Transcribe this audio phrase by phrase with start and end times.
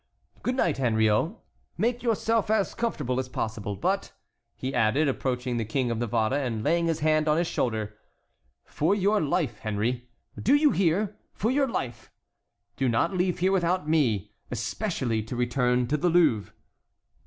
[0.41, 1.33] Good night, Henriot.
[1.77, 3.75] Make yourself as comfortable as possible.
[3.75, 4.13] But,"
[4.55, 7.95] he added, approaching the King of Navarre and laying his hand on his shoulder,
[8.65, 11.17] "for your life, Henry,—do you hear?
[11.35, 16.51] for your life,—do not leave here without me, especially to return to the Louvre."